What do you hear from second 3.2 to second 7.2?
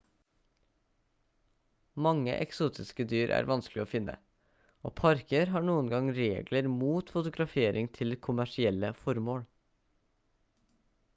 er vanskelig å finne og parker har noen ganger regler mot